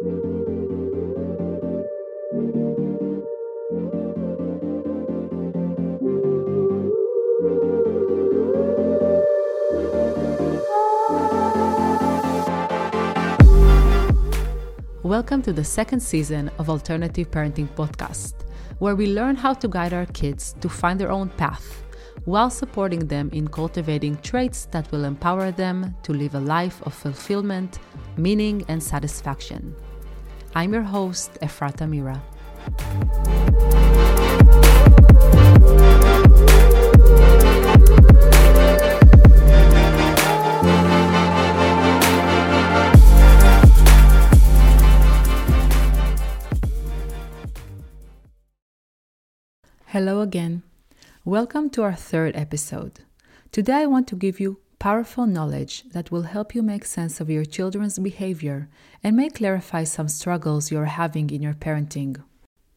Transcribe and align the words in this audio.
Welcome 0.00 0.12
to 15.42 15.52
the 15.52 15.64
second 15.64 15.98
season 15.98 16.48
of 16.58 16.70
Alternative 16.70 17.28
Parenting 17.28 17.68
Podcast, 17.74 18.34
where 18.78 18.94
we 18.94 19.08
learn 19.08 19.34
how 19.34 19.52
to 19.54 19.66
guide 19.66 19.92
our 19.92 20.06
kids 20.06 20.54
to 20.60 20.68
find 20.68 21.00
their 21.00 21.10
own 21.10 21.28
path 21.30 21.82
while 22.24 22.50
supporting 22.50 23.08
them 23.08 23.30
in 23.32 23.48
cultivating 23.48 24.16
traits 24.18 24.66
that 24.66 24.92
will 24.92 25.04
empower 25.04 25.50
them 25.50 25.96
to 26.04 26.12
live 26.12 26.36
a 26.36 26.40
life 26.40 26.80
of 26.82 26.94
fulfillment, 26.94 27.80
meaning, 28.16 28.64
and 28.68 28.80
satisfaction. 28.80 29.74
I'm 30.54 30.72
your 30.72 30.82
host, 30.82 31.38
Efrata 31.40 31.88
Mira. 31.88 32.22
Hello 49.86 50.20
again. 50.20 50.62
Welcome 51.24 51.70
to 51.70 51.82
our 51.82 51.94
third 51.94 52.36
episode. 52.36 53.00
Today 53.52 53.74
I 53.82 53.86
want 53.86 54.06
to 54.08 54.16
give 54.16 54.38
you 54.38 54.60
powerful 54.78 55.26
knowledge 55.26 55.84
that 55.92 56.10
will 56.10 56.22
help 56.22 56.54
you 56.54 56.62
make 56.62 56.84
sense 56.84 57.20
of 57.20 57.28
your 57.28 57.44
children's 57.44 57.98
behavior 57.98 58.68
and 59.02 59.16
may 59.16 59.28
clarify 59.28 59.84
some 59.84 60.08
struggles 60.08 60.70
you're 60.70 60.84
having 60.84 61.30
in 61.30 61.42
your 61.42 61.54
parenting. 61.54 62.22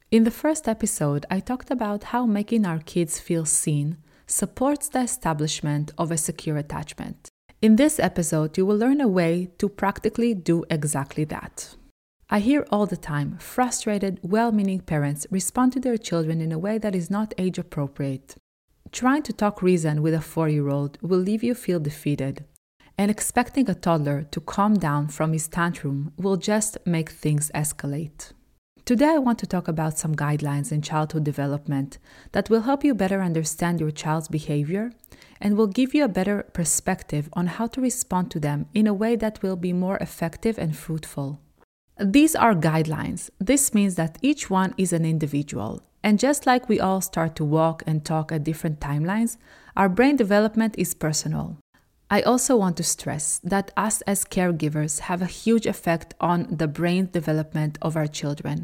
In 0.09 0.23
the 0.23 0.31
first 0.31 0.67
episode, 0.67 1.25
I 1.29 1.39
talked 1.39 1.71
about 1.71 2.05
how 2.05 2.25
making 2.25 2.65
our 2.65 2.79
kids 2.79 3.19
feel 3.19 3.45
seen 3.45 3.97
supports 4.25 4.89
the 4.89 5.01
establishment 5.01 5.91
of 5.97 6.11
a 6.11 6.17
secure 6.17 6.57
attachment. 6.57 7.29
In 7.61 7.75
this 7.75 7.99
episode, 7.99 8.57
you 8.57 8.65
will 8.65 8.77
learn 8.77 9.01
a 9.01 9.07
way 9.07 9.51
to 9.59 9.69
practically 9.69 10.33
do 10.33 10.65
exactly 10.69 11.25
that. 11.25 11.75
I 12.29 12.39
hear 12.39 12.65
all 12.71 12.85
the 12.85 12.97
time 12.97 13.37
frustrated, 13.37 14.19
well 14.23 14.51
meaning 14.51 14.79
parents 14.79 15.27
respond 15.29 15.73
to 15.73 15.79
their 15.79 15.97
children 15.97 16.41
in 16.41 16.51
a 16.51 16.57
way 16.57 16.77
that 16.77 16.95
is 16.95 17.11
not 17.11 17.33
age 17.37 17.59
appropriate. 17.59 18.35
Trying 18.91 19.23
to 19.23 19.33
talk 19.33 19.61
reason 19.61 20.01
with 20.01 20.13
a 20.13 20.19
four 20.19 20.49
year 20.49 20.67
old 20.67 20.97
will 21.01 21.19
leave 21.19 21.43
you 21.43 21.55
feel 21.55 21.79
defeated, 21.79 22.43
and 22.97 23.09
expecting 23.09 23.69
a 23.69 23.73
toddler 23.73 24.23
to 24.31 24.41
calm 24.41 24.73
down 24.73 25.07
from 25.07 25.31
his 25.31 25.47
tantrum 25.47 26.11
will 26.17 26.35
just 26.35 26.77
make 26.85 27.09
things 27.09 27.49
escalate. 27.55 28.33
Today, 28.83 29.13
I 29.13 29.19
want 29.19 29.39
to 29.39 29.47
talk 29.47 29.69
about 29.69 29.97
some 29.97 30.13
guidelines 30.15 30.73
in 30.73 30.81
childhood 30.81 31.23
development 31.23 31.99
that 32.33 32.49
will 32.49 32.61
help 32.61 32.83
you 32.83 32.93
better 32.93 33.21
understand 33.21 33.79
your 33.79 33.91
child's 33.91 34.27
behavior 34.27 34.91
and 35.39 35.55
will 35.55 35.67
give 35.67 35.93
you 35.93 36.03
a 36.03 36.09
better 36.09 36.43
perspective 36.51 37.29
on 37.31 37.47
how 37.47 37.67
to 37.67 37.79
respond 37.79 38.29
to 38.31 38.41
them 38.41 38.65
in 38.73 38.87
a 38.87 38.93
way 38.93 39.15
that 39.15 39.41
will 39.41 39.55
be 39.55 39.71
more 39.71 39.97
effective 39.97 40.57
and 40.57 40.75
fruitful. 40.75 41.39
These 41.97 42.35
are 42.35 42.55
guidelines. 42.55 43.29
This 43.39 43.73
means 43.73 43.95
that 43.95 44.17
each 44.21 44.49
one 44.49 44.73
is 44.77 44.91
an 44.91 45.05
individual. 45.05 45.81
And 46.03 46.19
just 46.19 46.45
like 46.45 46.67
we 46.67 46.79
all 46.79 47.01
start 47.01 47.35
to 47.35 47.45
walk 47.45 47.83
and 47.85 48.03
talk 48.03 48.31
at 48.31 48.43
different 48.43 48.79
timelines, 48.79 49.37
our 49.75 49.89
brain 49.89 50.15
development 50.15 50.75
is 50.77 50.93
personal. 50.93 51.57
I 52.09 52.21
also 52.23 52.57
want 52.57 52.75
to 52.77 52.83
stress 52.83 53.39
that 53.43 53.71
us 53.77 54.01
as 54.01 54.25
caregivers 54.25 54.99
have 54.99 55.21
a 55.21 55.27
huge 55.27 55.65
effect 55.65 56.13
on 56.19 56.47
the 56.49 56.67
brain 56.67 57.09
development 57.11 57.77
of 57.81 57.95
our 57.95 58.07
children. 58.07 58.63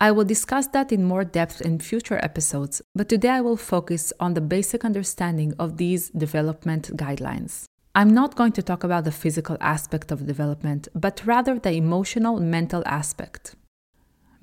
I 0.00 0.10
will 0.10 0.24
discuss 0.24 0.66
that 0.68 0.90
in 0.90 1.04
more 1.04 1.22
depth 1.22 1.60
in 1.60 1.78
future 1.78 2.18
episodes, 2.24 2.80
but 2.94 3.08
today 3.08 3.28
I 3.28 3.40
will 3.40 3.56
focus 3.56 4.12
on 4.18 4.34
the 4.34 4.40
basic 4.40 4.84
understanding 4.84 5.54
of 5.58 5.76
these 5.76 6.08
development 6.10 6.96
guidelines. 6.96 7.66
I'm 7.94 8.14
not 8.14 8.36
going 8.36 8.52
to 8.52 8.62
talk 8.62 8.84
about 8.84 9.04
the 9.04 9.12
physical 9.12 9.58
aspect 9.60 10.10
of 10.10 10.26
development, 10.26 10.88
but 10.94 11.22
rather 11.26 11.58
the 11.58 11.72
emotional, 11.72 12.40
mental 12.40 12.82
aspect. 12.86 13.54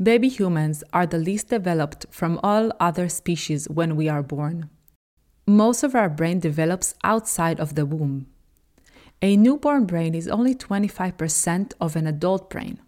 Baby 0.02 0.30
humans 0.30 0.82
are 0.94 1.06
the 1.06 1.18
least 1.18 1.50
developed 1.50 2.06
from 2.10 2.40
all 2.42 2.72
other 2.80 3.10
species 3.10 3.68
when 3.68 3.98
we 3.98 4.08
are 4.08 4.24
born. 4.24 4.70
Most 5.46 5.84
of 5.84 5.94
our 5.94 6.08
brain 6.08 6.40
develops 6.40 6.96
outside 7.04 7.60
of 7.60 7.76
the 7.76 7.86
womb. 7.86 8.28
A 9.22 9.36
newborn 9.36 9.86
brain 9.86 10.16
is 10.16 10.30
only 10.30 10.56
25% 10.56 11.74
of 11.82 11.98
an 11.98 12.08
adult 12.08 12.50
brain, 12.50 12.80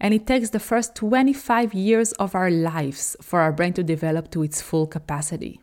and 0.00 0.14
it 0.14 0.26
takes 0.26 0.48
the 0.48 0.58
first 0.58 0.94
25 0.94 1.74
years 1.74 2.12
of 2.12 2.34
our 2.34 2.50
lives 2.50 3.14
for 3.20 3.40
our 3.40 3.52
brain 3.52 3.74
to 3.74 3.82
develop 3.82 4.30
to 4.30 4.42
its 4.42 4.62
full 4.62 4.86
capacity. 4.86 5.60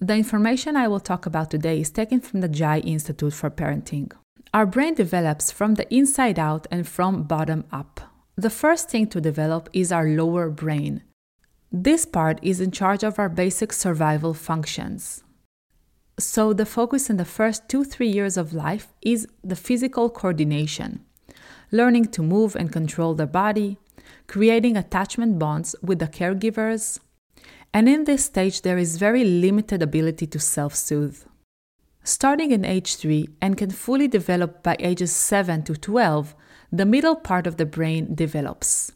The 0.00 0.14
information 0.14 0.74
I 0.74 0.88
will 0.88 1.00
talk 1.00 1.26
about 1.26 1.50
today 1.50 1.80
is 1.80 1.90
taken 1.90 2.20
from 2.20 2.40
the 2.40 2.48
Jai 2.48 2.78
Institute 2.78 3.34
for 3.34 3.50
Parenting. 3.50 4.10
Our 4.54 4.64
brain 4.64 4.94
develops 4.94 5.50
from 5.50 5.74
the 5.74 5.92
inside 5.94 6.38
out 6.38 6.66
and 6.70 6.88
from 6.88 7.24
bottom 7.24 7.64
up. 7.70 8.13
The 8.36 8.50
first 8.50 8.90
thing 8.90 9.06
to 9.08 9.20
develop 9.20 9.68
is 9.72 9.92
our 9.92 10.08
lower 10.08 10.50
brain. 10.50 11.02
This 11.70 12.04
part 12.04 12.40
is 12.42 12.60
in 12.60 12.72
charge 12.72 13.04
of 13.04 13.18
our 13.18 13.28
basic 13.28 13.72
survival 13.72 14.34
functions. 14.34 15.22
So, 16.18 16.52
the 16.52 16.66
focus 16.66 17.10
in 17.10 17.16
the 17.16 17.24
first 17.24 17.68
two, 17.68 17.84
three 17.84 18.08
years 18.08 18.36
of 18.36 18.52
life 18.52 18.92
is 19.02 19.26
the 19.42 19.56
physical 19.56 20.10
coordination, 20.10 21.04
learning 21.70 22.06
to 22.06 22.22
move 22.22 22.56
and 22.56 22.72
control 22.72 23.14
the 23.14 23.26
body, 23.26 23.78
creating 24.26 24.76
attachment 24.76 25.38
bonds 25.38 25.74
with 25.82 25.98
the 26.00 26.06
caregivers, 26.06 26.98
and 27.72 27.88
in 27.88 28.04
this 28.04 28.24
stage, 28.24 28.62
there 28.62 28.78
is 28.78 28.96
very 28.96 29.24
limited 29.24 29.82
ability 29.82 30.28
to 30.28 30.38
self 30.38 30.74
soothe. 30.76 31.24
Starting 32.04 32.52
in 32.52 32.64
age 32.64 32.96
3 32.96 33.28
and 33.40 33.56
can 33.56 33.70
fully 33.70 34.06
develop 34.06 34.62
by 34.62 34.76
ages 34.78 35.12
7 35.12 35.64
to 35.64 35.74
12, 35.74 36.34
the 36.76 36.84
middle 36.84 37.14
part 37.14 37.46
of 37.46 37.56
the 37.56 37.66
brain 37.66 38.14
develops. 38.16 38.90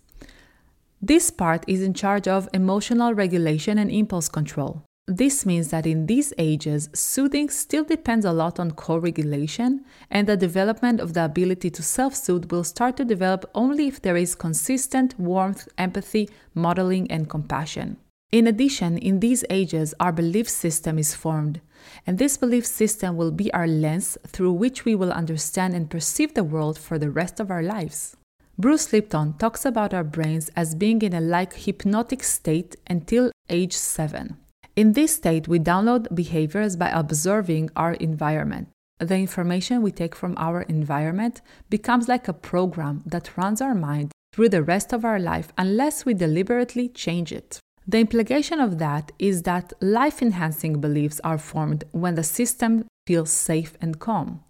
This 1.00 1.31
part 1.31 1.65
is 1.69 1.81
in 1.81 1.94
charge 1.94 2.27
of 2.27 2.49
emotional 2.53 3.15
regulation 3.15 3.78
and 3.78 3.89
impulse 3.89 4.28
control. 4.28 4.83
This 5.06 5.47
means 5.47 5.69
that 5.69 5.87
in 5.87 6.06
these 6.06 6.33
ages, 6.39 6.91
soothing 6.93 7.49
still 7.49 7.84
depends 7.84 8.25
a 8.25 8.33
lot 8.33 8.59
on 8.59 8.72
co 8.72 8.99
regulation, 8.99 9.84
and 10.11 10.27
the 10.27 10.37
development 10.37 11.00
of 11.00 11.15
the 11.15 11.25
ability 11.25 11.71
to 11.71 11.83
self 11.83 12.16
soothe 12.16 12.50
will 12.50 12.65
start 12.65 12.97
to 12.97 13.05
develop 13.05 13.49
only 13.55 13.87
if 13.87 14.03
there 14.03 14.16
is 14.16 14.34
consistent 14.34 15.19
warmth, 15.19 15.69
empathy, 15.78 16.28
modeling, 16.55 17.09
and 17.10 17.31
compassion. 17.31 17.97
In 18.31 18.47
addition, 18.47 18.99
in 18.99 19.21
these 19.21 19.43
ages, 19.49 19.94
our 19.99 20.12
belief 20.12 20.50
system 20.50 20.99
is 20.99 21.15
formed, 21.15 21.62
and 22.06 22.19
this 22.19 22.37
belief 22.37 22.66
system 22.66 23.16
will 23.16 23.31
be 23.31 23.50
our 23.55 23.66
lens 23.66 24.19
through 24.27 24.53
which 24.53 24.84
we 24.84 24.94
will 24.94 25.11
understand 25.11 25.75
and 25.75 25.89
perceive 25.89 26.34
the 26.34 26.44
world 26.44 26.78
for 26.78 26.99
the 26.99 27.11
rest 27.11 27.41
of 27.41 27.50
our 27.50 27.62
lives. 27.62 28.19
Bruce 28.59 28.93
Lipton 28.93 29.33
talks 29.39 29.65
about 29.65 29.94
our 29.94 30.05
brains 30.05 30.50
as 30.55 30.75
being 30.75 31.00
in 31.00 31.15
a 31.15 31.22
like 31.22 31.55
hypnotic 31.55 32.22
state 32.22 32.77
until 32.87 33.33
age 33.49 33.72
7. 33.72 34.37
In 34.77 34.93
this 34.93 35.16
state, 35.16 35.49
we 35.49 35.59
download 35.59 36.15
behaviors 36.15 36.77
by 36.77 36.91
observing 36.91 37.71
our 37.77 37.95
environment. 37.95 38.69
The 38.99 39.16
information 39.16 39.81
we 39.81 39.91
take 39.91 40.15
from 40.15 40.34
our 40.37 40.62
environment 40.62 41.41
becomes 41.71 42.09
like 42.09 42.28
a 42.28 42.34
program 42.34 43.05
that 43.06 43.39
runs 43.39 43.62
our 43.62 43.75
mind 43.75 44.12
through 44.34 44.50
the 44.50 44.62
rest 44.62 44.93
of 44.93 45.05
our 45.05 45.19
life 45.19 45.50
unless 45.56 46.05
we 46.05 46.12
deliberately 46.12 46.91
change 46.91 47.33
it. 47.33 47.60
The 47.88 48.00
implication 48.00 48.60
of 48.60 48.76
that 48.78 49.12
is 49.19 49.44
that 49.44 49.72
life 49.81 50.21
enhancing 50.21 50.78
beliefs 50.78 51.22
are 51.25 51.38
formed 51.38 51.84
when 51.93 52.16
the 52.16 52.22
system 52.22 52.87
feels 53.06 53.31
safe 53.31 53.78
and 53.81 53.99
calm. 53.99 54.44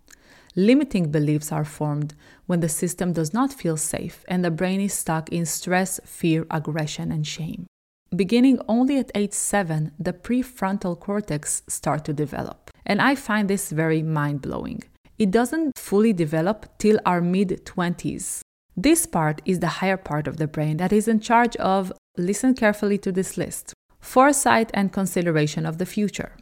Limiting 0.56 1.12
beliefs 1.12 1.52
are 1.52 1.64
formed 1.64 2.14
when 2.46 2.58
the 2.58 2.68
system 2.68 3.12
does 3.12 3.32
not 3.32 3.52
feel 3.52 3.76
safe 3.76 4.24
and 4.26 4.44
the 4.44 4.50
brain 4.50 4.80
is 4.80 4.92
stuck 4.92 5.28
in 5.28 5.46
stress, 5.46 6.00
fear, 6.04 6.48
aggression, 6.50 7.12
and 7.12 7.24
shame. 7.24 7.68
Beginning 8.16 8.58
only 8.66 8.98
at 8.98 9.12
age 9.14 9.34
7, 9.34 9.92
the 10.00 10.12
prefrontal 10.12 10.98
cortex 10.98 11.62
start 11.68 12.04
to 12.06 12.12
develop. 12.12 12.72
And 12.84 13.00
I 13.00 13.14
find 13.14 13.48
this 13.48 13.70
very 13.70 14.02
mind-blowing. 14.02 14.82
It 15.16 15.30
doesn't 15.30 15.78
fully 15.78 16.12
develop 16.12 16.66
till 16.78 16.98
our 17.06 17.20
mid 17.20 17.64
20s. 17.64 18.40
This 18.76 19.06
part 19.06 19.42
is 19.44 19.60
the 19.60 19.78
higher 19.78 19.96
part 19.96 20.26
of 20.26 20.38
the 20.38 20.48
brain 20.48 20.78
that 20.78 20.92
is 20.92 21.06
in 21.06 21.20
charge 21.20 21.54
of 21.56 21.92
listen 22.18 22.54
carefully 22.54 22.98
to 22.98 23.12
this 23.12 23.36
list. 23.36 23.72
Foresight 24.00 24.70
and 24.74 24.92
consideration 24.92 25.66
of 25.66 25.78
the 25.78 25.86
future, 25.86 26.32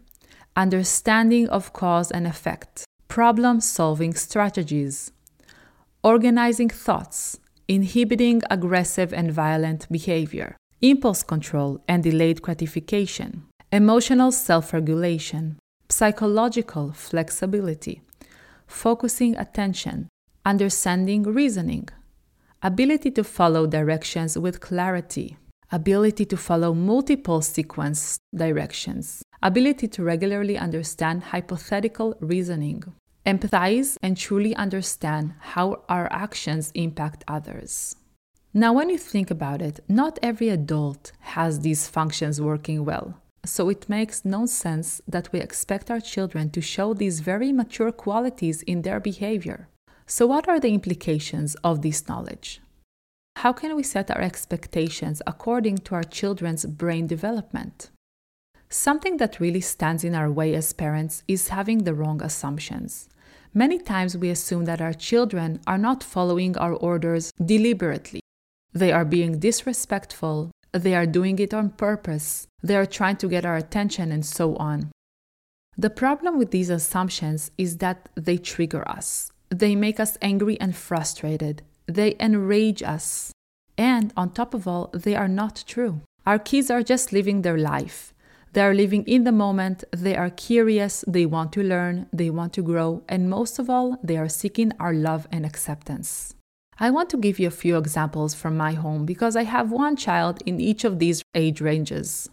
understanding 0.55 1.49
of 1.49 1.73
cause 1.73 2.11
and 2.11 2.27
effect, 2.27 2.85
problem 3.09 3.61
solving 3.61 4.15
strategies, 4.15 5.13
organizing 6.03 6.69
thoughts, 6.69 7.39
inhibiting 7.69 8.43
aggressive 8.51 9.13
and 9.13 9.33
violent 9.33 9.91
behavior, 9.91 10.57
impulse 10.81 11.23
control 11.23 11.83
and 11.89 12.03
delayed 12.03 12.43
gratification, 12.43 13.45
emotional 13.73 14.31
self 14.31 14.73
regulation, 14.73 15.59
psychological 15.89 16.93
flexibility, 16.93 18.03
focusing 18.67 19.37
attention, 19.37 20.09
understanding 20.45 21.23
reasoning, 21.23 21.89
ability 22.63 23.11
to 23.11 23.25
follow 23.25 23.67
directions 23.67 24.39
with 24.39 24.61
clarity, 24.61 25.37
ability 25.73 26.25
to 26.27 26.37
follow 26.37 26.73
multiple 26.75 27.43
sequence 27.43 28.19
directions, 28.35 29.23
ability 29.43 29.89
to 29.89 30.03
regularly 30.03 30.57
understand 30.57 31.25
hypothetical 31.25 32.15
reasoning, 32.21 32.83
empathize 33.25 33.97
and 34.03 34.17
truly 34.17 34.55
understand 34.57 35.35
how 35.41 35.83
our 35.89 36.11
actions 36.13 36.71
impact 36.75 37.25
others. 37.27 37.97
Now, 38.55 38.73
when 38.73 38.89
you 38.89 38.97
think 38.97 39.31
about 39.31 39.61
it, 39.61 39.81
not 39.89 40.19
every 40.23 40.49
adult 40.49 41.13
has 41.21 41.61
these 41.61 41.89
functions 41.89 42.41
working 42.41 42.85
well. 42.85 43.21
So 43.45 43.69
it 43.69 43.89
makes 43.89 44.25
no 44.25 44.47
sense 44.47 45.01
that 45.07 45.31
we 45.31 45.41
expect 45.41 45.91
our 45.91 46.01
children 46.01 46.51
to 46.51 46.61
show 46.61 46.95
these 46.95 47.21
very 47.21 47.53
mature 47.53 47.93
qualities 47.93 48.63
in 48.63 48.83
their 48.83 48.99
behavior. 48.99 49.69
So, 50.07 50.27
what 50.27 50.49
are 50.49 50.59
the 50.59 50.73
implications 50.73 51.55
of 51.63 51.83
this 51.83 52.09
knowledge? 52.09 52.61
How 53.41 53.53
can 53.53 53.77
we 53.77 53.83
set 53.83 54.11
our 54.11 54.23
expectations 54.23 55.21
according 55.27 55.79
to 55.85 55.95
our 55.95 56.05
children's 56.05 56.65
brain 56.65 57.07
development? 57.07 57.91
Something 58.71 59.19
that 59.19 59.41
really 59.41 59.61
stands 59.61 60.05
in 60.05 60.15
our 60.15 60.33
way 60.33 60.55
as 60.55 60.73
parents 60.73 61.23
is 61.29 61.49
having 61.49 61.85
the 61.85 61.93
wrong 61.93 62.23
assumptions. 62.23 63.11
Many 63.53 63.79
times 63.79 64.17
we 64.17 64.31
assume 64.31 64.65
that 64.65 64.81
our 64.81 64.95
children 64.95 65.61
are 65.67 65.77
not 65.77 66.03
following 66.03 66.57
our 66.57 66.73
orders 66.73 67.31
deliberately. 67.45 68.21
They 68.73 68.91
are 68.91 69.05
being 69.05 69.39
disrespectful, 69.39 70.51
they 70.73 70.95
are 70.95 71.07
doing 71.07 71.39
it 71.39 71.53
on 71.53 71.71
purpose, 71.71 72.47
they 72.63 72.77
are 72.77 72.87
trying 72.87 73.17
to 73.17 73.29
get 73.29 73.45
our 73.45 73.57
attention, 73.57 74.13
and 74.13 74.25
so 74.25 74.57
on. 74.57 74.91
The 75.77 75.91
problem 75.91 76.39
with 76.39 76.53
these 76.53 76.71
assumptions 76.71 77.51
is 77.59 77.77
that 77.79 78.09
they 78.15 78.39
trigger 78.39 78.89
us. 78.89 79.31
They 79.51 79.77
make 79.77 80.01
us 80.01 80.17
angry 80.23 80.59
and 80.59 80.75
frustrated. 80.75 81.63
They 81.87 82.17
enrage 82.19 82.83
us. 82.83 83.33
And 83.79 84.13
on 84.17 84.31
top 84.31 84.55
of 84.55 84.67
all, 84.67 84.91
they 84.93 85.15
are 85.15 85.29
not 85.29 85.65
true. 85.67 86.01
Our 86.25 86.39
kids 86.39 86.71
are 86.71 86.83
just 86.83 87.13
living 87.13 87.43
their 87.43 87.59
life. 87.59 88.13
They 88.53 88.63
are 88.63 88.75
living 88.75 89.05
in 89.05 89.25
the 89.25 89.33
moment, 89.33 89.85
they 89.91 90.17
are 90.17 90.31
curious, 90.31 91.05
they 91.07 91.27
want 91.27 91.53
to 91.53 91.63
learn, 91.63 92.07
they 92.11 92.31
want 92.31 92.55
to 92.55 92.63
grow, 92.63 93.03
and 93.07 93.29
most 93.29 93.59
of 93.59 93.69
all, 93.69 93.99
they 94.03 94.17
are 94.17 94.31
seeking 94.31 94.73
our 94.81 94.95
love 94.95 95.29
and 95.31 95.45
acceptance. 95.45 96.35
I 96.81 96.91
want 96.91 97.11
to 97.11 97.19
give 97.19 97.39
you 97.39 97.49
a 97.49 97.61
few 97.63 97.77
examples 97.77 98.35
from 98.35 98.57
my 98.57 98.73
home 98.73 99.05
because 99.05 99.37
I 99.37 99.45
have 99.45 99.71
one 99.71 99.95
child 99.95 100.43
in 100.47 100.59
each 100.59 100.85
of 100.85 100.99
these 100.99 101.23
age 101.35 101.61
ranges. 101.61 102.31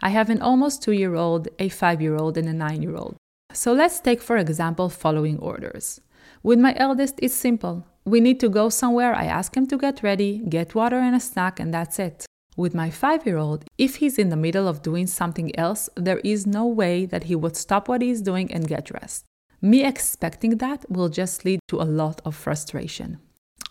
I 0.00 0.10
have 0.10 0.30
an 0.30 0.40
almost 0.40 0.82
two 0.82 0.92
year 0.92 1.14
old, 1.14 1.48
a 1.58 1.68
five 1.68 2.00
year 2.00 2.16
old, 2.16 2.36
and 2.36 2.48
a 2.48 2.52
nine 2.52 2.82
year 2.82 2.96
old. 2.96 3.16
So 3.52 3.72
let's 3.72 4.00
take, 4.00 4.22
for 4.22 4.36
example, 4.36 4.88
following 4.88 5.38
orders. 5.38 6.00
With 6.42 6.58
my 6.58 6.74
eldest, 6.76 7.18
it's 7.18 7.34
simple. 7.34 7.86
We 8.06 8.20
need 8.20 8.38
to 8.40 8.50
go 8.50 8.68
somewhere, 8.68 9.14
I 9.14 9.24
ask 9.24 9.56
him 9.56 9.66
to 9.68 9.78
get 9.78 10.02
ready, 10.02 10.42
get 10.48 10.74
water 10.74 10.98
and 10.98 11.16
a 11.16 11.20
snack, 11.20 11.58
and 11.58 11.72
that's 11.72 11.98
it. 11.98 12.26
With 12.56 12.74
my 12.74 12.90
five 12.90 13.26
year 13.26 13.38
old, 13.38 13.64
if 13.78 13.96
he's 13.96 14.18
in 14.18 14.28
the 14.28 14.36
middle 14.36 14.68
of 14.68 14.82
doing 14.82 15.06
something 15.06 15.56
else, 15.58 15.88
there 15.96 16.18
is 16.18 16.46
no 16.46 16.66
way 16.66 17.06
that 17.06 17.24
he 17.24 17.34
would 17.34 17.56
stop 17.56 17.88
what 17.88 18.02
he's 18.02 18.20
doing 18.20 18.52
and 18.52 18.68
get 18.68 18.84
dressed. 18.84 19.24
Me 19.62 19.84
expecting 19.84 20.58
that 20.58 20.84
will 20.90 21.08
just 21.08 21.44
lead 21.46 21.60
to 21.68 21.80
a 21.80 21.88
lot 22.02 22.20
of 22.26 22.36
frustration. 22.36 23.18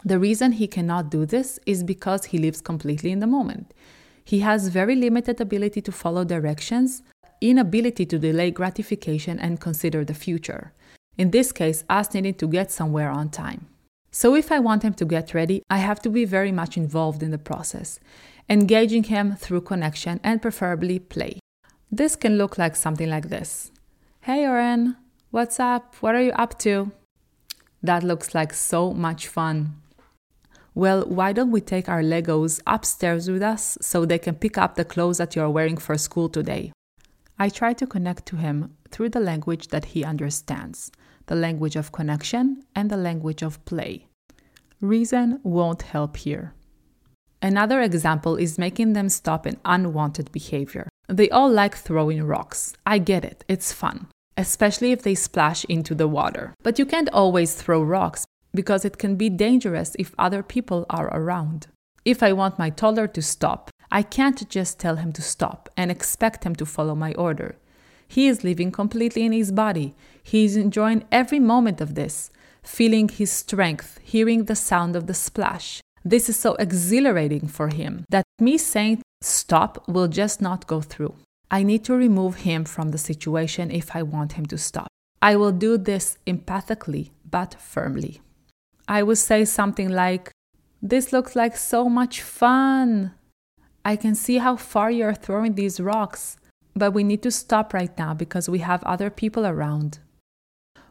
The 0.03 0.19
reason 0.19 0.53
he 0.53 0.67
cannot 0.67 1.11
do 1.11 1.25
this 1.25 1.59
is 1.65 1.83
because 1.83 2.25
he 2.25 2.39
lives 2.39 2.59
completely 2.59 3.11
in 3.11 3.19
the 3.19 3.27
moment. 3.27 3.73
He 4.25 4.39
has 4.39 4.67
very 4.69 4.95
limited 4.95 5.39
ability 5.39 5.81
to 5.81 5.91
follow 5.91 6.25
directions, 6.25 7.03
inability 7.39 8.05
to 8.07 8.17
delay 8.17 8.51
gratification 8.51 9.39
and 9.39 9.61
consider 9.61 10.03
the 10.03 10.13
future. 10.13 10.73
In 11.17 11.31
this 11.31 11.51
case, 11.51 11.83
us 11.89 12.13
needing 12.13 12.33
to 12.35 12.47
get 12.47 12.71
somewhere 12.71 13.11
on 13.11 13.29
time. 13.29 13.67
So, 14.15 14.35
if 14.35 14.51
I 14.51 14.59
want 14.59 14.83
him 14.83 14.93
to 14.93 15.05
get 15.05 15.33
ready, 15.33 15.63
I 15.71 15.79
have 15.79 15.99
to 16.03 16.09
be 16.09 16.23
very 16.23 16.51
much 16.51 16.77
involved 16.77 17.23
in 17.23 17.31
the 17.31 17.39
process, 17.39 17.99
engaging 18.47 19.05
him 19.05 19.35
through 19.35 19.61
connection 19.61 20.19
and 20.23 20.39
preferably 20.39 20.99
play. 20.99 21.39
This 21.91 22.15
can 22.15 22.37
look 22.37 22.59
like 22.59 22.75
something 22.75 23.09
like 23.09 23.29
this 23.29 23.71
Hey, 24.21 24.45
Oren, 24.45 24.97
what's 25.31 25.59
up? 25.59 25.95
What 25.99 26.13
are 26.13 26.21
you 26.21 26.31
up 26.33 26.59
to? 26.59 26.91
That 27.81 28.03
looks 28.03 28.35
like 28.35 28.53
so 28.53 28.93
much 28.93 29.27
fun. 29.27 29.81
Well, 30.75 31.05
why 31.05 31.33
don't 31.33 31.51
we 31.51 31.61
take 31.61 31.89
our 31.89 32.03
Legos 32.03 32.61
upstairs 32.67 33.31
with 33.31 33.41
us 33.41 33.79
so 33.81 34.05
they 34.05 34.19
can 34.19 34.35
pick 34.35 34.59
up 34.59 34.75
the 34.75 34.85
clothes 34.85 35.17
that 35.17 35.35
you're 35.35 35.49
wearing 35.49 35.77
for 35.77 35.97
school 35.97 36.29
today? 36.29 36.71
I 37.43 37.49
try 37.49 37.73
to 37.73 37.85
connect 37.85 38.25
to 38.27 38.37
him 38.37 38.77
through 38.89 39.09
the 39.09 39.19
language 39.19 39.67
that 39.67 39.83
he 39.91 40.05
understands 40.05 40.93
the 41.25 41.35
language 41.35 41.75
of 41.75 41.91
connection 41.91 42.63
and 42.73 42.89
the 42.89 42.95
language 42.95 43.41
of 43.41 43.65
play. 43.65 44.07
Reason 44.79 45.41
won't 45.43 45.81
help 45.81 46.15
here. 46.15 46.53
Another 47.41 47.81
example 47.81 48.37
is 48.37 48.57
making 48.57 48.93
them 48.93 49.09
stop 49.09 49.45
an 49.45 49.59
unwanted 49.65 50.31
behavior. 50.31 50.87
They 51.09 51.29
all 51.31 51.51
like 51.51 51.75
throwing 51.75 52.23
rocks. 52.23 52.75
I 52.85 52.99
get 52.99 53.25
it, 53.25 53.43
it's 53.49 53.73
fun, 53.73 54.07
especially 54.37 54.93
if 54.93 55.01
they 55.01 55.13
splash 55.13 55.65
into 55.65 55.93
the 55.93 56.07
water. 56.07 56.53
But 56.63 56.79
you 56.79 56.85
can't 56.85 57.09
always 57.09 57.55
throw 57.55 57.83
rocks 57.83 58.23
because 58.53 58.85
it 58.85 58.97
can 58.97 59.17
be 59.17 59.29
dangerous 59.29 59.97
if 59.99 60.15
other 60.17 60.43
people 60.43 60.85
are 60.89 61.07
around. 61.07 61.67
If 62.05 62.23
I 62.23 62.31
want 62.31 62.57
my 62.57 62.69
toddler 62.69 63.07
to 63.07 63.21
stop, 63.21 63.69
I 63.91 64.01
can't 64.01 64.47
just 64.49 64.79
tell 64.79 64.97
him 64.97 65.11
to 65.13 65.21
stop 65.21 65.69
and 65.77 65.91
expect 65.91 66.43
him 66.43 66.55
to 66.55 66.65
follow 66.65 66.95
my 66.95 67.13
order. 67.13 67.55
He 68.07 68.27
is 68.27 68.43
living 68.43 68.71
completely 68.71 69.23
in 69.23 69.31
his 69.31 69.51
body. 69.51 69.95
He 70.21 70.45
is 70.45 70.55
enjoying 70.55 71.05
every 71.11 71.39
moment 71.39 71.81
of 71.81 71.95
this, 71.95 72.29
feeling 72.61 73.09
his 73.09 73.31
strength, 73.31 73.99
hearing 74.03 74.45
the 74.45 74.55
sound 74.55 74.95
of 74.95 75.07
the 75.07 75.13
splash. 75.13 75.81
This 76.05 76.29
is 76.29 76.37
so 76.37 76.55
exhilarating 76.55 77.47
for 77.47 77.69
him 77.69 78.05
that 78.09 78.25
me 78.39 78.57
saying 78.57 79.01
stop 79.21 79.87
will 79.87 80.07
just 80.07 80.41
not 80.41 80.67
go 80.67 80.81
through. 80.81 81.15
I 81.49 81.63
need 81.63 81.83
to 81.85 81.95
remove 81.95 82.37
him 82.37 82.65
from 82.65 82.91
the 82.91 82.97
situation 82.97 83.71
if 83.71 83.95
I 83.95 84.03
want 84.03 84.33
him 84.33 84.45
to 84.47 84.57
stop. 84.57 84.87
I 85.21 85.35
will 85.35 85.51
do 85.51 85.77
this 85.77 86.17
empathically 86.27 87.11
but 87.29 87.55
firmly. 87.61 88.21
I 88.87 89.03
will 89.03 89.15
say 89.15 89.45
something 89.45 89.89
like, 89.89 90.31
This 90.81 91.13
looks 91.13 91.35
like 91.35 91.55
so 91.55 91.87
much 91.87 92.21
fun. 92.21 93.13
I 93.85 93.95
can 93.95 94.15
see 94.15 94.37
how 94.37 94.55
far 94.55 94.89
you're 94.89 95.13
throwing 95.13 95.55
these 95.55 95.79
rocks 95.79 96.37
but 96.75 96.91
we 96.91 97.03
need 97.03 97.21
to 97.23 97.31
stop 97.31 97.73
right 97.73 97.95
now 97.97 98.13
because 98.13 98.49
we 98.49 98.59
have 98.59 98.83
other 98.83 99.09
people 99.09 99.45
around. 99.45 99.99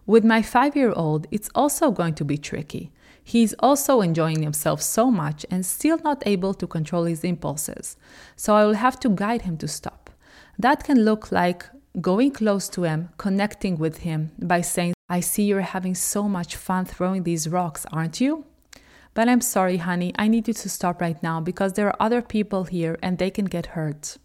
With 0.06 0.24
my 0.24 0.42
five 0.42 0.76
year 0.76 0.92
old, 0.92 1.26
it's 1.30 1.50
also 1.54 1.90
going 1.90 2.14
to 2.14 2.24
be 2.24 2.38
tricky. 2.38 2.90
He's 3.24 3.54
also 3.60 4.00
enjoying 4.00 4.42
himself 4.42 4.82
so 4.82 5.10
much 5.10 5.46
and 5.50 5.64
still 5.64 5.98
not 5.98 6.22
able 6.26 6.54
to 6.54 6.66
control 6.66 7.04
his 7.04 7.22
impulses, 7.22 7.96
so 8.34 8.56
I 8.56 8.64
will 8.64 8.74
have 8.74 8.98
to 9.00 9.08
guide 9.08 9.42
him 9.42 9.56
to 9.58 9.68
stop. 9.68 10.10
That 10.58 10.82
can 10.82 11.04
look 11.04 11.30
like 11.30 11.64
going 12.00 12.32
close 12.32 12.68
to 12.70 12.82
him, 12.82 13.10
connecting 13.18 13.78
with 13.78 13.98
him 13.98 14.32
by 14.40 14.60
saying, 14.60 14.94
I 15.08 15.20
see 15.20 15.44
you're 15.44 15.60
having 15.60 15.94
so 15.94 16.28
much 16.28 16.56
fun 16.56 16.84
throwing 16.84 17.22
these 17.22 17.48
rocks, 17.48 17.86
aren't 17.92 18.20
you? 18.20 18.44
But 19.14 19.28
I'm 19.28 19.42
sorry, 19.42 19.76
honey, 19.76 20.12
I 20.16 20.28
need 20.28 20.48
you 20.48 20.54
to 20.54 20.68
stop 20.68 21.00
right 21.00 21.22
now 21.22 21.40
because 21.40 21.74
there 21.74 21.88
are 21.88 21.96
other 22.00 22.22
people 22.22 22.64
here 22.64 22.98
and 23.02 23.18
they 23.18 23.30
can 23.30 23.44
get 23.44 23.66
hurt. 23.66 24.16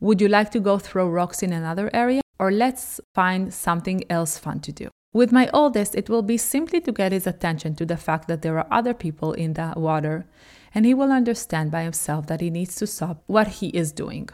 Would 0.00 0.20
you 0.20 0.28
like 0.28 0.50
to 0.50 0.60
go 0.60 0.78
throw 0.78 1.08
rocks 1.08 1.42
in 1.42 1.52
another 1.52 1.88
area? 1.94 2.20
Or 2.38 2.50
let's 2.50 3.00
find 3.14 3.54
something 3.54 4.02
else 4.10 4.38
fun 4.38 4.58
to 4.60 4.72
do. 4.72 4.88
With 5.12 5.30
my 5.30 5.48
oldest, 5.54 5.94
it 5.94 6.10
will 6.10 6.22
be 6.22 6.36
simply 6.36 6.80
to 6.80 6.90
get 6.90 7.12
his 7.12 7.28
attention 7.28 7.76
to 7.76 7.86
the 7.86 7.96
fact 7.96 8.26
that 8.26 8.42
there 8.42 8.58
are 8.58 8.66
other 8.72 8.92
people 8.92 9.32
in 9.32 9.52
the 9.52 9.72
water, 9.76 10.26
and 10.74 10.84
he 10.84 10.92
will 10.92 11.12
understand 11.12 11.70
by 11.70 11.84
himself 11.84 12.26
that 12.26 12.40
he 12.40 12.50
needs 12.50 12.74
to 12.76 12.88
stop 12.88 13.22
what 13.28 13.46
he 13.46 13.68
is 13.68 13.92
doing. 13.92 14.28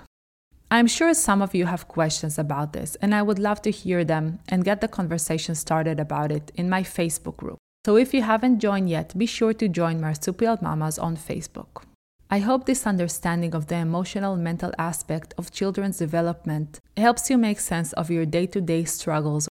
I'm 0.70 0.86
sure 0.86 1.12
some 1.12 1.42
of 1.42 1.54
you 1.54 1.66
have 1.66 1.88
questions 1.88 2.38
about 2.38 2.72
this, 2.72 2.96
and 3.02 3.14
I 3.14 3.20
would 3.20 3.38
love 3.38 3.60
to 3.62 3.70
hear 3.70 4.02
them 4.02 4.38
and 4.48 4.64
get 4.64 4.80
the 4.80 4.88
conversation 4.88 5.54
started 5.54 6.00
about 6.00 6.32
it 6.32 6.50
in 6.54 6.70
my 6.70 6.82
Facebook 6.82 7.36
group. 7.36 7.58
So 7.90 7.96
if 7.96 8.14
you 8.14 8.22
haven't 8.22 8.60
joined 8.60 8.88
yet, 8.88 9.18
be 9.18 9.26
sure 9.26 9.52
to 9.54 9.68
join 9.68 10.00
Marsupial 10.00 10.56
Mamas 10.62 10.96
on 10.96 11.16
Facebook. 11.16 11.82
I 12.30 12.38
hope 12.38 12.64
this 12.64 12.86
understanding 12.86 13.52
of 13.52 13.66
the 13.66 13.78
emotional 13.78 14.36
mental 14.36 14.72
aspect 14.78 15.34
of 15.36 15.50
children's 15.50 15.98
development 15.98 16.78
helps 16.96 17.28
you 17.28 17.36
make 17.36 17.58
sense 17.58 17.92
of 17.94 18.08
your 18.08 18.26
day 18.26 18.46
to 18.46 18.60
day 18.60 18.84
struggles. 18.84 19.48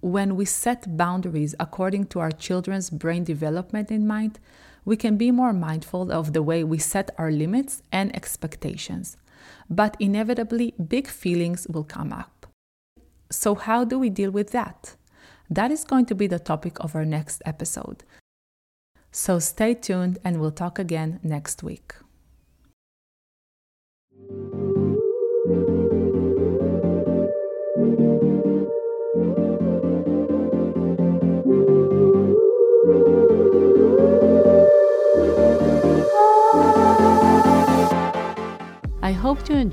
When 0.00 0.34
we 0.34 0.44
set 0.44 0.96
boundaries 0.96 1.54
according 1.60 2.06
to 2.06 2.18
our 2.18 2.32
children's 2.32 2.90
brain 2.90 3.22
development 3.22 3.92
in 3.92 4.08
mind, 4.08 4.40
we 4.84 4.96
can 4.96 5.16
be 5.16 5.30
more 5.30 5.52
mindful 5.52 6.10
of 6.10 6.32
the 6.32 6.42
way 6.42 6.64
we 6.64 6.78
set 6.78 7.12
our 7.16 7.30
limits 7.30 7.80
and 7.92 8.12
expectations. 8.16 9.16
But 9.70 9.96
inevitably, 10.00 10.74
big 10.88 11.06
feelings 11.06 11.68
will 11.68 11.84
come 11.84 12.12
up. 12.12 12.48
So, 13.30 13.54
how 13.54 13.84
do 13.84 14.00
we 14.00 14.10
deal 14.10 14.32
with 14.32 14.50
that? 14.50 14.96
That 15.48 15.70
is 15.70 15.84
going 15.84 16.06
to 16.06 16.14
be 16.14 16.26
the 16.26 16.38
topic 16.38 16.78
of 16.80 16.94
our 16.94 17.04
next 17.04 17.42
episode. 17.46 18.04
So 19.12 19.38
stay 19.38 19.74
tuned 19.74 20.18
and 20.24 20.40
we'll 20.40 20.50
talk 20.50 20.78
again 20.78 21.20
next 21.22 21.62
week. 21.62 21.94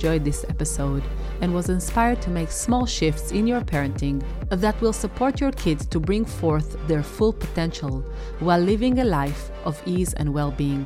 Enjoyed 0.04 0.26
this 0.26 0.44
episode 0.50 1.04
and 1.40 1.54
was 1.54 1.70
inspired 1.70 2.22
to 2.22 2.30
make 2.30 2.52
small 2.52 2.86
shifts 2.86 3.32
in 3.32 3.48
your 3.48 3.62
parenting 3.62 4.22
that 4.50 4.80
will 4.82 4.92
support 4.92 5.40
your 5.40 5.52
kids 5.54 5.86
to 5.86 5.98
bring 5.98 6.26
forth 6.26 6.76
their 6.88 7.02
full 7.02 7.32
potential 7.32 8.04
while 8.40 8.60
living 8.60 9.00
a 9.00 9.06
life 9.06 9.50
of 9.64 9.82
ease 9.86 10.14
and 10.16 10.34
well 10.34 10.52
being. 10.52 10.86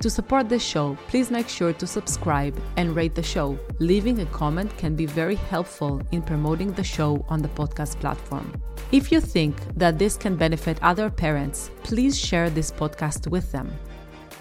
To 0.00 0.10
support 0.10 0.48
the 0.48 0.58
show, 0.60 0.96
please 1.08 1.30
make 1.30 1.48
sure 1.48 1.72
to 1.72 1.86
subscribe 1.86 2.54
and 2.76 2.94
rate 2.94 3.16
the 3.16 3.22
show. 3.22 3.58
Leaving 3.80 4.20
a 4.20 4.26
comment 4.26 4.70
can 4.76 4.94
be 4.94 5.06
very 5.06 5.36
helpful 5.36 6.00
in 6.12 6.22
promoting 6.22 6.72
the 6.72 6.84
show 6.84 7.24
on 7.28 7.42
the 7.42 7.48
podcast 7.48 7.98
platform. 7.98 8.52
If 8.92 9.10
you 9.10 9.20
think 9.20 9.56
that 9.74 9.98
this 9.98 10.16
can 10.16 10.36
benefit 10.36 10.78
other 10.82 11.10
parents, 11.10 11.70
please 11.82 12.16
share 12.16 12.50
this 12.50 12.70
podcast 12.70 13.26
with 13.26 13.50
them. 13.50 13.72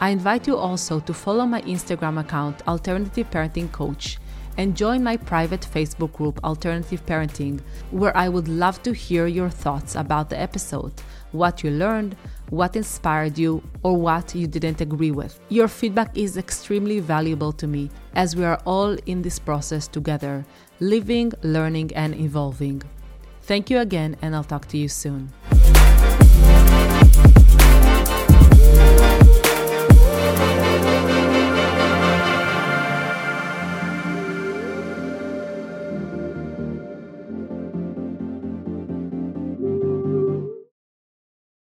I 0.01 0.09
invite 0.09 0.45
you 0.45 0.57
also 0.57 0.99
to 0.99 1.13
follow 1.13 1.45
my 1.45 1.61
Instagram 1.61 2.19
account, 2.19 2.67
Alternative 2.67 3.29
Parenting 3.31 3.71
Coach, 3.71 4.17
and 4.57 4.75
join 4.75 5.03
my 5.03 5.15
private 5.15 5.61
Facebook 5.61 6.11
group, 6.13 6.43
Alternative 6.43 7.05
Parenting, 7.05 7.61
where 7.91 8.15
I 8.15 8.27
would 8.27 8.47
love 8.47 8.83
to 8.83 8.93
hear 8.93 9.27
your 9.27 9.49
thoughts 9.49 9.95
about 9.95 10.29
the 10.29 10.39
episode, 10.39 10.91
what 11.31 11.63
you 11.63 11.71
learned, 11.71 12.17
what 12.49 12.75
inspired 12.75 13.37
you, 13.37 13.63
or 13.83 13.95
what 13.95 14.35
you 14.35 14.47
didn't 14.47 14.81
agree 14.81 15.11
with. 15.11 15.39
Your 15.49 15.67
feedback 15.69 16.17
is 16.17 16.37
extremely 16.37 16.99
valuable 16.99 17.53
to 17.53 17.65
me 17.65 17.89
as 18.15 18.35
we 18.35 18.43
are 18.43 18.61
all 18.65 18.97
in 19.05 19.21
this 19.21 19.39
process 19.39 19.87
together, 19.87 20.45
living, 20.81 21.31
learning, 21.41 21.95
and 21.95 22.15
evolving. 22.15 22.81
Thank 23.43 23.69
you 23.69 23.79
again, 23.79 24.17
and 24.21 24.35
I'll 24.35 24.43
talk 24.43 24.67
to 24.69 24.77
you 24.77 24.89
soon. 24.89 25.31